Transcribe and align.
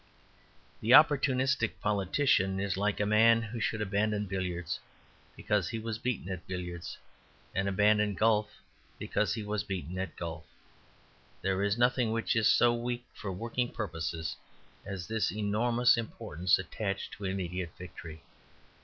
The 0.79 0.95
opportunist 0.95 1.61
politician 1.79 2.59
is 2.59 2.75
like 2.75 2.99
a 2.99 3.05
man 3.05 3.43
who 3.43 3.59
should 3.59 3.81
abandon 3.83 4.25
billiards 4.25 4.79
because 5.35 5.69
he 5.69 5.77
was 5.77 5.99
beaten 5.99 6.27
at 6.31 6.47
billiards, 6.47 6.97
and 7.53 7.69
abandon 7.69 8.15
golf 8.15 8.49
because 8.97 9.35
he 9.35 9.43
was 9.43 9.63
beaten 9.63 9.99
at 9.99 10.15
golf. 10.15 10.47
There 11.43 11.61
is 11.61 11.77
nothing 11.77 12.11
which 12.11 12.35
is 12.35 12.47
so 12.47 12.73
weak 12.73 13.05
for 13.13 13.31
working 13.31 13.71
purposes 13.71 14.35
as 14.87 15.05
this 15.05 15.31
enormous 15.31 15.95
importance 15.97 16.57
attached 16.57 17.11
to 17.11 17.25
immediate 17.25 17.69
victory. 17.77 18.23